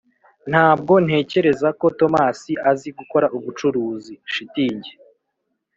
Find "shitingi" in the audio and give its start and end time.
4.33-4.91